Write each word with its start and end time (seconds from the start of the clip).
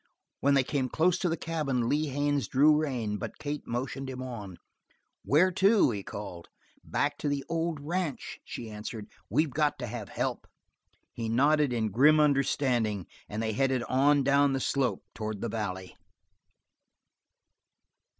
When 0.39 0.55
they 0.55 0.63
came 0.63 0.89
close 0.89 1.19
to 1.19 1.29
the 1.29 1.37
cabin, 1.37 1.87
Lee 1.87 2.07
Haines 2.07 2.47
drew 2.47 2.75
rein, 2.75 3.17
but 3.19 3.37
Kate 3.37 3.67
motioned 3.67 4.09
him 4.09 4.23
on. 4.23 4.57
"Where 5.23 5.51
to?" 5.51 5.91
he 5.91 6.01
called. 6.01 6.47
"Back 6.83 7.19
to 7.19 7.27
the 7.29 7.45
old 7.47 7.79
ranch," 7.79 8.39
she 8.43 8.67
answered. 8.67 9.05
"We've 9.29 9.51
got 9.51 9.77
to 9.77 9.85
have 9.85 10.09
help." 10.09 10.47
He 11.13 11.29
nodded 11.29 11.71
in 11.71 11.91
grim 11.91 12.19
understanding, 12.19 13.05
and 13.29 13.43
they 13.43 13.53
headed 13.53 13.83
on 13.83 14.09
and 14.17 14.25
down 14.25 14.53
the 14.53 14.59
slope 14.59 15.03
towards 15.13 15.39
the 15.41 15.49
valley. 15.49 15.93